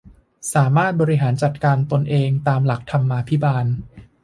[0.53, 3.65] สามารถบริหารจัดการตนเองตามหลักธรรมาภิบาล